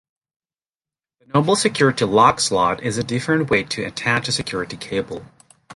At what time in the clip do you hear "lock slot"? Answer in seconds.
2.05-2.81